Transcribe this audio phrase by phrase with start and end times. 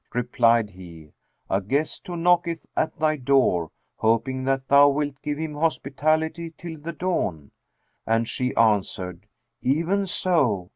[0.15, 1.13] Replied he,
[1.47, 6.79] "A guest who knocketh at thy door, hoping that thou wilt give him hospitality till
[6.79, 7.51] the dawn;"
[8.07, 9.27] and she answered;
[9.61, 10.69] "Even so!